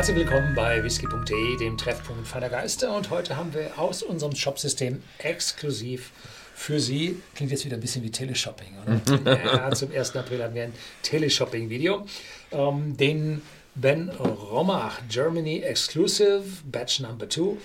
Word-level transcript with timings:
Herzlich 0.00 0.16
willkommen 0.16 0.54
bei 0.54 0.82
whisky.de, 0.82 1.58
dem 1.58 1.76
Treffpunkt 1.76 2.26
feiner 2.26 2.48
Geister. 2.48 2.96
Und 2.96 3.10
heute 3.10 3.36
haben 3.36 3.52
wir 3.52 3.78
aus 3.78 4.02
unserem 4.02 4.34
Shopsystem 4.34 5.02
exklusiv 5.18 6.12
für 6.54 6.80
Sie, 6.80 7.20
klingt 7.34 7.52
jetzt 7.52 7.66
wieder 7.66 7.76
ein 7.76 7.82
bisschen 7.82 8.02
wie 8.02 8.10
Teleshopping, 8.10 8.78
oder? 8.82 9.36
ja, 9.44 9.70
zum 9.72 9.92
1. 9.92 10.16
April 10.16 10.42
haben 10.42 10.54
wir 10.54 10.62
ein 10.62 10.72
Teleshopping-Video, 11.02 12.06
ähm, 12.50 12.96
den 12.96 13.42
Ben 13.74 14.08
Romach 14.08 15.00
Germany 15.10 15.60
Exclusive 15.60 16.44
Batch 16.64 17.00
Number 17.00 17.28
2 17.28 17.58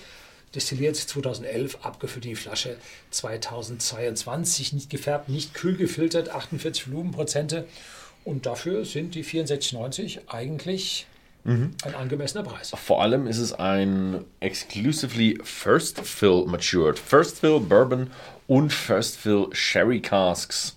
destilliert 0.54 0.96
2011, 0.96 1.78
abgefüllt 1.80 2.26
in 2.26 2.32
die 2.32 2.36
Flasche 2.36 2.76
2022, 3.12 4.74
nicht 4.74 4.90
gefärbt, 4.90 5.30
nicht 5.30 5.54
kühl 5.54 5.78
gefiltert, 5.78 6.28
48 6.28 6.92
Volumenprozente. 6.92 7.66
Und 8.24 8.44
dafür 8.44 8.84
sind 8.84 9.14
die 9.14 9.24
64,90 9.24 10.28
eigentlich 10.28 11.06
mhm. 11.46 11.74
ein 11.84 11.94
angemessener 11.94 12.44
Preis. 12.44 12.72
Vor 12.74 13.02
allem 13.02 13.26
ist 13.26 13.38
es 13.38 13.52
ein 13.52 14.24
exclusively 14.40 15.38
First 15.42 16.00
Fill 16.00 16.44
Matured. 16.46 16.98
First 16.98 17.40
Fill 17.40 17.60
Bourbon 17.60 18.10
und 18.46 18.72
First 18.72 19.16
Fill 19.16 19.48
Sherry 19.52 20.00
Casks. 20.00 20.76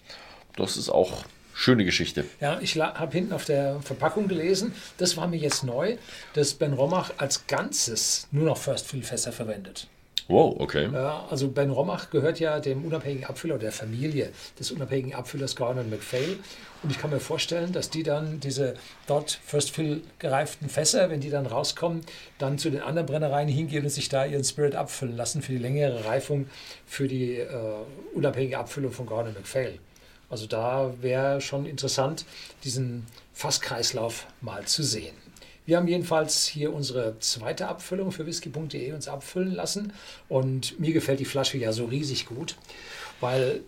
Das 0.55 0.77
ist 0.77 0.89
auch 0.89 1.25
schöne 1.53 1.85
Geschichte. 1.85 2.25
Ja, 2.39 2.59
ich 2.61 2.77
habe 2.79 3.11
hinten 3.11 3.33
auf 3.33 3.45
der 3.45 3.81
Verpackung 3.81 4.27
gelesen, 4.27 4.73
das 4.97 5.17
war 5.17 5.27
mir 5.27 5.37
jetzt 5.37 5.63
neu, 5.63 5.97
dass 6.33 6.53
Ben 6.53 6.73
Romach 6.73 7.11
als 7.17 7.47
Ganzes 7.47 8.27
nur 8.31 8.45
noch 8.45 8.57
First 8.57 8.87
Fill 8.87 9.03
Fässer 9.03 9.31
verwendet. 9.31 9.87
Wow, 10.29 10.57
okay. 10.59 10.95
Also 10.95 11.49
Ben 11.49 11.71
Romach 11.71 12.11
gehört 12.11 12.39
ja 12.39 12.59
dem 12.59 12.85
unabhängigen 12.85 13.25
Abfüller 13.25 13.57
der 13.57 13.71
Familie 13.71 14.31
des 14.59 14.71
unabhängigen 14.71 15.15
Abfüllers 15.15 15.55
Gordon 15.55 15.89
McPhail. 15.89 16.37
Und 16.83 16.91
ich 16.91 16.99
kann 16.99 17.09
mir 17.09 17.19
vorstellen, 17.19 17.73
dass 17.73 17.89
die 17.89 18.03
dann 18.03 18.39
diese 18.39 18.75
dort 19.07 19.39
First 19.43 19.71
Fill 19.71 20.03
gereiften 20.19 20.69
Fässer, 20.69 21.09
wenn 21.09 21.19
die 21.19 21.31
dann 21.31 21.47
rauskommen, 21.47 22.01
dann 22.37 22.59
zu 22.59 22.69
den 22.69 22.81
anderen 22.81 23.07
Brennereien 23.07 23.49
hingehen 23.49 23.83
und 23.83 23.89
sich 23.89 24.07
da 24.07 24.23
ihren 24.23 24.43
Spirit 24.43 24.75
abfüllen 24.75 25.17
lassen 25.17 25.41
für 25.41 25.53
die 25.53 25.57
längere 25.57 26.05
Reifung 26.05 26.47
für 26.85 27.07
die 27.07 27.37
äh, 27.37 27.47
unabhängige 28.13 28.59
Abfüllung 28.59 28.91
von 28.91 29.07
Gordon 29.07 29.33
McPhail. 29.33 29.79
Also 30.29 30.45
da 30.45 30.93
wäre 31.01 31.41
schon 31.41 31.65
interessant, 31.65 32.23
diesen 32.63 33.07
Fasskreislauf 33.33 34.27
mal 34.41 34.65
zu 34.65 34.83
sehen. 34.83 35.15
Wir 35.69 35.77
haben 35.77 35.87
jedenfalls 35.87 36.47
hier 36.47 36.73
unsere 36.73 37.19
zweite 37.19 37.67
Abfüllung 37.67 38.11
für 38.11 38.25
whisky.de 38.25 38.91
uns 38.91 39.07
abfüllen 39.07 39.53
lassen. 39.53 39.93
Und 40.27 40.79
mir 40.79 40.93
gefällt 40.93 41.19
die 41.19 41.25
Flasche 41.25 41.59
ja 41.59 41.71
so 41.71 41.85
riesig 41.85 42.25
gut, 42.25 42.55
weil 43.19 43.61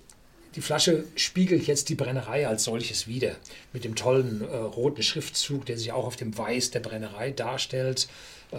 die 0.55 0.61
Flasche 0.61 1.03
spiegelt 1.15 1.67
jetzt 1.67 1.89
die 1.89 1.95
Brennerei 1.95 2.47
als 2.47 2.63
solches 2.63 3.05
wieder 3.05 3.35
mit 3.71 3.83
dem 3.83 3.93
tollen 3.93 4.41
äh, 4.41 4.55
roten 4.55 5.03
Schriftzug, 5.03 5.67
der 5.67 5.77
sich 5.77 5.91
auch 5.91 6.07
auf 6.07 6.15
dem 6.15 6.35
Weiß 6.35 6.71
der 6.71 6.79
Brennerei 6.79 7.29
darstellt. 7.29 8.07
Äh, 8.49 8.57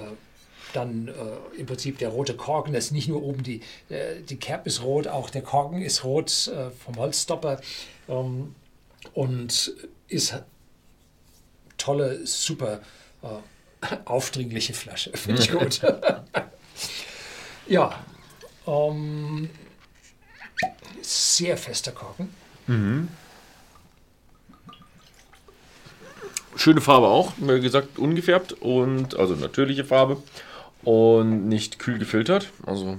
dann 0.73 1.09
äh, 1.09 1.59
im 1.59 1.67
Prinzip 1.67 1.99
der 1.99 2.11
rote 2.11 2.35
Korken, 2.35 2.73
das 2.73 2.87
ist 2.87 2.93
nicht 2.93 3.09
nur 3.09 3.25
oben 3.25 3.43
die, 3.43 3.61
äh, 3.89 4.21
die 4.21 4.37
Kerb 4.37 4.69
ist 4.69 4.85
rot, 4.85 5.09
auch 5.09 5.31
der 5.31 5.43
Korken 5.43 5.83
ist 5.83 6.05
rot 6.05 6.47
äh, 6.47 6.71
vom 6.71 6.95
Holzstopper. 6.95 7.61
Ähm, 8.09 8.55
und 9.15 9.75
ist 10.07 10.41
tolle, 11.77 12.25
super 12.25 12.83
aufdringliche 14.05 14.75
Flasche. 14.75 15.11
Finde 15.15 15.43
ich 15.43 15.51
gut. 15.51 15.81
ja. 17.67 17.99
Ähm, 18.67 19.51
sehr 21.01 21.57
fester 21.57 21.93
Korken. 21.93 22.33
Mhm. 22.67 23.09
Schöne 26.55 26.81
Farbe 26.81 27.09
auch, 27.09 27.33
wie 27.39 27.61
gesagt, 27.61 27.99
ungefärbt 27.99 28.53
und 28.53 29.17
also 29.17 29.35
natürliche 29.35 29.85
Farbe 29.85 30.23
und 30.83 31.49
nicht 31.49 31.79
kühl 31.79 31.99
gefiltert. 31.99 32.51
Also 32.67 32.99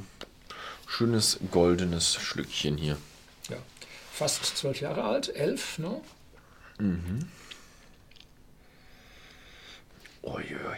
schönes 0.87 1.39
goldenes 1.51 2.15
Schlückchen 2.15 2.77
hier. 2.77 2.97
Ja, 3.49 3.57
fast 4.11 4.57
zwölf 4.57 4.81
Jahre 4.81 5.03
alt, 5.03 5.33
elf, 5.35 5.77
ne? 5.77 6.01
Mhm. 6.79 7.29
Uiui. 10.23 10.77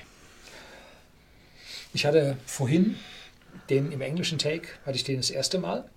Ich 1.93 2.05
hatte 2.05 2.37
vorhin 2.45 2.97
den 3.69 3.91
im 3.91 4.01
englischen 4.01 4.37
Take, 4.37 4.67
hatte 4.85 4.97
ich 4.97 5.03
den 5.03 5.17
das 5.17 5.29
erste 5.29 5.59
Mal. 5.59 5.89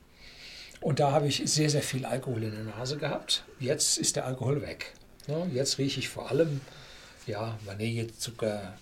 Und 0.80 1.00
da 1.00 1.10
habe 1.10 1.26
ich 1.26 1.42
sehr, 1.44 1.70
sehr 1.70 1.82
viel 1.82 2.04
Alkohol 2.04 2.44
in 2.44 2.52
der 2.52 2.64
Nase 2.64 2.98
gehabt. 2.98 3.44
Jetzt 3.58 3.98
ist 3.98 4.14
der 4.14 4.26
Alkohol 4.26 4.62
weg. 4.62 4.92
Jetzt 5.52 5.78
rieche 5.78 6.00
ich 6.00 6.08
vor 6.08 6.30
allem 6.30 6.60
ja, 7.26 7.58
Vanille, 7.64 8.06
Zucker, 8.16 8.78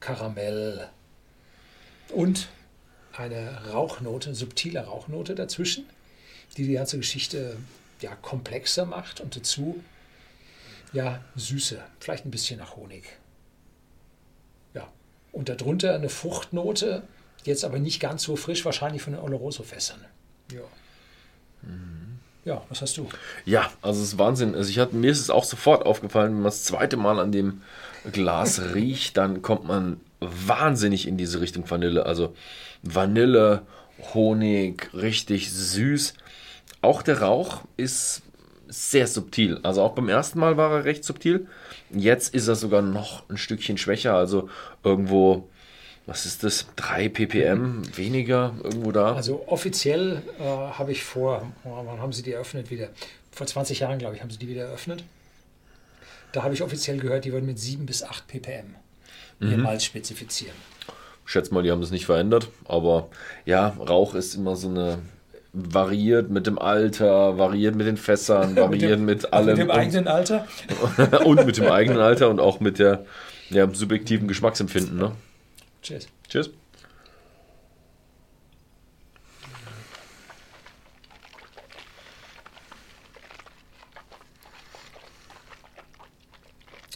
Karamell 0.00 0.88
und 2.08 2.48
eine 3.12 3.66
Rauchnote, 3.72 4.34
subtile 4.34 4.80
Rauchnote 4.80 5.34
dazwischen, 5.34 5.86
die 6.56 6.66
die 6.66 6.72
ganze 6.72 6.96
Geschichte 6.96 7.56
ja, 8.00 8.16
komplexer 8.16 8.86
macht 8.86 9.20
und 9.20 9.36
dazu 9.36 9.82
ja, 10.92 11.22
Süße, 11.36 11.80
vielleicht 12.00 12.24
ein 12.24 12.30
bisschen 12.30 12.58
nach 12.58 12.76
Honig. 12.76 13.04
Und 15.32 15.48
darunter 15.48 15.94
eine 15.94 16.08
Fruchtnote, 16.08 17.02
jetzt 17.44 17.64
aber 17.64 17.78
nicht 17.78 18.00
ganz 18.00 18.22
so 18.22 18.36
frisch, 18.36 18.64
wahrscheinlich 18.64 19.02
von 19.02 19.12
den 19.12 19.22
Oloroso-Fässern. 19.22 20.04
Ja. 20.52 20.60
Mhm. 21.62 21.98
Ja, 22.44 22.62
was 22.70 22.80
hast 22.80 22.96
du? 22.96 23.06
Ja, 23.44 23.70
also 23.82 24.00
es 24.00 24.08
ist 24.08 24.18
Wahnsinn. 24.18 24.54
Also 24.54 24.70
ich 24.70 24.78
hatte, 24.78 24.96
mir 24.96 25.10
ist 25.10 25.20
es 25.20 25.28
auch 25.28 25.44
sofort 25.44 25.84
aufgefallen, 25.84 26.30
wenn 26.30 26.36
man 26.36 26.44
das 26.44 26.64
zweite 26.64 26.96
Mal 26.96 27.18
an 27.18 27.30
dem 27.30 27.60
Glas 28.10 28.60
riecht, 28.74 29.16
dann 29.18 29.42
kommt 29.42 29.66
man 29.66 30.00
wahnsinnig 30.20 31.06
in 31.06 31.18
diese 31.18 31.40
Richtung 31.40 31.70
Vanille. 31.70 32.06
Also 32.06 32.34
Vanille, 32.82 33.62
Honig, 34.14 34.90
richtig 34.94 35.52
süß. 35.52 36.14
Auch 36.80 37.02
der 37.02 37.20
Rauch 37.20 37.62
ist 37.76 38.22
sehr 38.68 39.06
subtil. 39.06 39.60
Also 39.62 39.82
auch 39.82 39.92
beim 39.92 40.08
ersten 40.08 40.38
Mal 40.38 40.56
war 40.56 40.70
er 40.72 40.84
recht 40.84 41.04
subtil. 41.04 41.46
Jetzt 41.90 42.34
ist 42.34 42.48
er 42.48 42.54
sogar 42.54 42.82
noch 42.82 43.28
ein 43.28 43.36
Stückchen 43.36 43.78
schwächer. 43.78 44.14
Also 44.14 44.48
irgendwo, 44.84 45.48
was 46.06 46.26
ist 46.26 46.44
das? 46.44 46.66
3 46.76 47.08
ppm 47.08 47.96
weniger 47.96 48.54
irgendwo 48.62 48.92
da. 48.92 49.14
Also 49.14 49.44
offiziell 49.46 50.22
äh, 50.38 50.42
habe 50.42 50.92
ich 50.92 51.02
vor, 51.02 51.50
oh, 51.64 51.82
wann 51.84 52.00
haben 52.00 52.12
sie 52.12 52.22
die 52.22 52.32
eröffnet 52.32 52.70
wieder? 52.70 52.88
Vor 53.32 53.46
20 53.46 53.80
Jahren, 53.80 53.98
glaube 53.98 54.16
ich, 54.16 54.22
haben 54.22 54.30
sie 54.30 54.38
die 54.38 54.48
wieder 54.48 54.64
eröffnet. 54.64 55.04
Da 56.32 56.42
habe 56.42 56.54
ich 56.54 56.62
offiziell 56.62 56.98
gehört, 56.98 57.24
die 57.24 57.32
würden 57.32 57.46
mit 57.46 57.58
7 57.58 57.86
bis 57.86 58.02
8 58.02 58.26
ppm 58.26 58.74
mhm. 59.40 59.50
ihr 59.50 59.58
Malz 59.58 59.84
spezifizieren. 59.84 60.56
Ich 61.24 61.32
schätze 61.32 61.52
mal, 61.52 61.62
die 61.62 61.70
haben 61.70 61.80
das 61.80 61.90
nicht 61.90 62.06
verändert. 62.06 62.48
Aber 62.64 63.08
ja, 63.44 63.68
Rauch 63.68 64.14
ist 64.14 64.34
immer 64.34 64.56
so 64.56 64.68
eine 64.68 64.98
variiert 65.52 66.30
mit 66.30 66.46
dem 66.46 66.58
Alter, 66.58 67.38
variiert 67.38 67.74
mit 67.74 67.86
den 67.86 67.96
Fässern, 67.96 68.56
variiert 68.56 69.00
mit, 69.00 69.00
dem, 69.00 69.04
mit 69.04 69.32
allem. 69.32 69.46
Mit 69.46 69.58
dem 69.58 69.70
eigenen 69.70 70.08
Alter? 70.08 70.46
und 71.24 71.46
mit 71.46 71.56
dem 71.56 71.66
eigenen 71.66 72.00
Alter 72.00 72.28
und 72.28 72.40
auch 72.40 72.60
mit 72.60 72.78
der 72.78 73.04
ja, 73.50 73.68
subjektiven 73.72 74.28
Geschmacksempfinden. 74.28 74.98
Ne? 74.98 75.12
Cheers. 75.82 76.08
Cheers. 76.28 76.50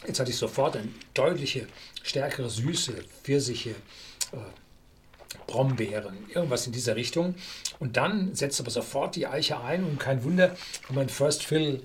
Jetzt 0.05 0.19
hatte 0.19 0.31
ich 0.31 0.37
sofort 0.37 0.75
eine 0.75 0.89
deutliche, 1.13 1.65
stärkere 2.03 2.49
Süße, 2.49 2.93
Pfirsiche, 3.23 3.71
äh, 4.31 4.37
Brombeeren, 5.47 6.17
irgendwas 6.33 6.65
in 6.67 6.73
dieser 6.73 6.95
Richtung. 6.95 7.35
Und 7.79 7.97
dann 7.97 8.33
setzt 8.35 8.59
aber 8.59 8.71
sofort 8.71 9.15
die 9.15 9.27
Eiche 9.27 9.59
ein 9.59 9.83
und 9.83 9.99
kein 9.99 10.23
Wunder, 10.23 10.55
wenn 10.87 10.95
man 10.95 11.09
First 11.09 11.43
Fill 11.43 11.81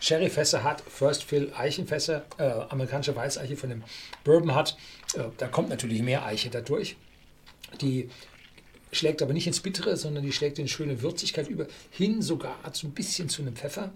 Sherryfässer 0.00 0.64
hat, 0.64 0.82
First 0.82 1.24
Fill 1.24 1.52
Eichenfässer, 1.54 2.24
äh, 2.38 2.44
amerikanische 2.70 3.14
Weißeiche 3.14 3.56
von 3.56 3.70
dem 3.70 3.82
Bourbon 4.24 4.54
hat, 4.54 4.76
äh, 5.14 5.24
da 5.36 5.48
kommt 5.48 5.68
natürlich 5.68 6.02
mehr 6.02 6.24
Eiche 6.24 6.48
dadurch. 6.48 6.96
Die 7.80 8.08
schlägt 8.92 9.22
aber 9.22 9.32
nicht 9.32 9.46
ins 9.46 9.60
Bittere, 9.60 9.96
sondern 9.96 10.24
die 10.24 10.32
schlägt 10.32 10.58
in 10.58 10.68
schöne 10.68 11.02
Würzigkeit 11.02 11.48
über, 11.48 11.66
hin 11.90 12.22
sogar 12.22 12.56
so 12.72 12.86
ein 12.86 12.92
bisschen 12.92 13.28
zu 13.28 13.42
einem 13.42 13.54
Pfeffer. 13.54 13.92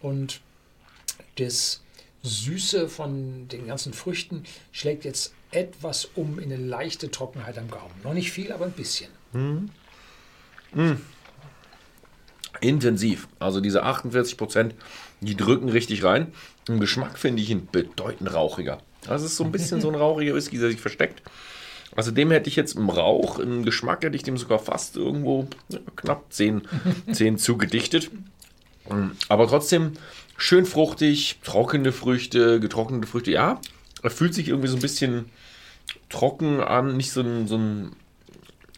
Und 0.00 0.40
das 1.36 1.80
Süße 2.22 2.88
von 2.88 3.48
den 3.48 3.66
ganzen 3.66 3.92
Früchten 3.92 4.44
schlägt 4.72 5.04
jetzt 5.04 5.34
etwas 5.54 6.08
um 6.14 6.38
in 6.38 6.52
eine 6.52 6.62
leichte 6.62 7.10
Trockenheit 7.10 7.58
am 7.58 7.70
Gaumen. 7.70 7.94
Noch 8.02 8.14
nicht 8.14 8.30
viel, 8.32 8.52
aber 8.52 8.66
ein 8.66 8.72
bisschen. 8.72 9.10
Mhm. 9.32 9.70
Mhm. 10.74 11.00
Intensiv. 12.60 13.28
Also 13.38 13.60
diese 13.60 13.82
48 13.82 14.36
Prozent, 14.36 14.74
die 15.20 15.36
drücken 15.36 15.68
richtig 15.68 16.04
rein. 16.04 16.32
Im 16.68 16.80
Geschmack 16.80 17.18
finde 17.18 17.42
ich 17.42 17.50
ihn 17.50 17.68
bedeutend 17.70 18.32
rauchiger. 18.32 18.78
Also 19.06 19.26
es 19.26 19.32
ist 19.32 19.36
so 19.36 19.44
ein 19.44 19.52
bisschen 19.52 19.80
so 19.80 19.88
ein 19.88 19.94
rauchiger 19.94 20.34
Whisky, 20.34 20.58
der 20.58 20.70
sich 20.70 20.80
versteckt. 20.80 21.22
Also 21.96 22.10
dem 22.10 22.30
hätte 22.30 22.48
ich 22.48 22.56
jetzt 22.56 22.74
im 22.76 22.90
Rauch, 22.90 23.38
im 23.38 23.64
Geschmack 23.64 24.02
hätte 24.02 24.16
ich 24.16 24.22
dem 24.22 24.36
sogar 24.36 24.58
fast 24.58 24.96
irgendwo 24.96 25.46
knapp 25.94 26.32
10, 26.32 26.62
10 27.12 27.38
zugedichtet. 27.38 28.10
Aber 29.28 29.46
trotzdem 29.46 29.92
schön 30.36 30.66
fruchtig, 30.66 31.38
trockene 31.44 31.92
Früchte, 31.92 32.60
getrocknete 32.60 33.06
Früchte. 33.06 33.30
Ja, 33.30 33.60
er 34.04 34.10
fühlt 34.10 34.34
sich 34.34 34.48
irgendwie 34.48 34.68
so 34.68 34.76
ein 34.76 34.82
bisschen 34.82 35.30
trocken 36.10 36.60
an, 36.60 36.96
nicht 36.96 37.10
so 37.10 37.22
ein, 37.22 37.48
so 37.48 37.56
ein 37.56 37.96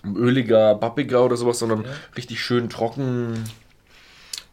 öliger, 0.05 0.76
pappiger 0.76 1.25
oder 1.25 1.37
sowas, 1.37 1.58
sondern 1.58 1.84
ja. 1.84 1.90
richtig 2.17 2.40
schön 2.40 2.70
trocken. 2.70 3.44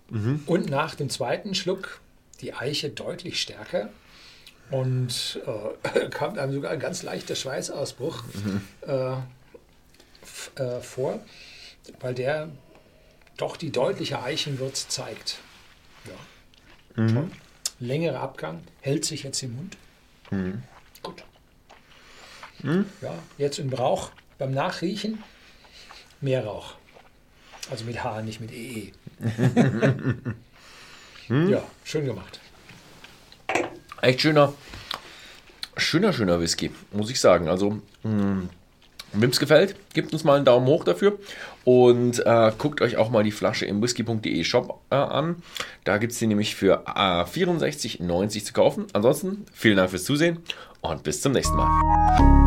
Mhm. 0.10 0.42
Und 0.48 0.70
nach 0.70 0.96
dem 0.96 1.12
zweiten 1.12 1.54
Schluck 1.54 2.00
die 2.42 2.56
Eiche 2.56 2.90
deutlich 2.90 3.40
stärker 3.40 3.90
und 4.72 5.40
äh, 5.94 6.10
kam 6.10 6.40
einem 6.40 6.54
sogar 6.54 6.72
ein 6.72 6.80
ganz 6.80 7.04
leichter 7.04 7.36
Schweißausbruch 7.36 8.24
mhm. 8.34 8.62
äh, 8.82 9.14
äh, 10.62 10.82
vor, 10.82 11.20
weil 12.00 12.16
der 12.16 12.50
doch 13.38 13.58
die 13.58 13.72
deutliche 13.72 14.24
Eichenwürze 14.24 14.88
zeigt. 14.88 15.38
Ja. 16.06 17.04
Mhm. 17.04 17.32
Längerer 17.80 18.22
Abgang, 18.22 18.62
hält 18.82 19.06
sich 19.06 19.22
jetzt 19.22 19.44
im 19.44 19.56
Mund. 19.56 19.78
Mhm. 20.34 20.64
Gut. 21.02 21.24
Mhm. 22.64 22.86
Ja, 23.02 23.14
jetzt 23.38 23.60
im 23.60 23.72
Rauch 23.72 24.12
beim 24.38 24.52
Nachriechen 24.52 25.24
mehr 26.22 26.46
Rauch. 26.46 26.76
Also 27.70 27.86
mit 27.86 28.04
H, 28.04 28.22
nicht 28.24 28.42
mit 28.42 28.52
EE. 28.52 28.92
hm? 31.28 31.50
Ja, 31.50 31.64
schön 31.84 32.06
gemacht. 32.06 32.40
Echt 34.02 34.22
schöner, 34.22 34.54
schöner, 35.78 36.12
schöner 36.12 36.42
Whisky, 36.42 36.72
muss 36.92 37.10
ich 37.10 37.20
sagen. 37.20 37.48
Also, 37.48 37.82
mh, 38.04 38.50
Wem 39.14 39.30
es 39.30 39.40
gefällt, 39.40 39.76
gebt 39.94 40.12
uns 40.14 40.24
mal 40.24 40.36
einen 40.36 40.46
Daumen 40.46 40.66
hoch 40.66 40.84
dafür 40.84 41.20
und 41.64 42.26
äh, 42.26 42.52
guckt 42.58 42.82
euch 42.82 42.98
auch 42.98 43.10
mal 43.10 43.24
die 43.24 43.32
Flasche 43.32 43.66
im 43.66 43.82
whisky.de 43.82 44.44
Shop 44.44 44.82
äh, 44.90 44.96
an. 44.96 45.44
Da 45.84 45.98
gibt 45.98 46.14
es 46.14 46.20
die 46.20 46.28
nämlich 46.28 46.56
für 46.56 46.84
äh, 46.88 47.24
64,90 47.24 48.46
zu 48.46 48.54
kaufen. 48.54 48.88
Ansonsten 48.94 49.46
vielen 49.54 49.78
Dank 49.78 49.92
fürs 49.92 50.04
Zusehen 50.04 50.40
und 50.82 51.04
bis 51.04 51.22
zum 51.22 51.34
nächsten 51.34 51.56
Mal. 51.56 52.43